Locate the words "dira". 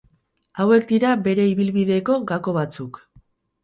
0.93-1.13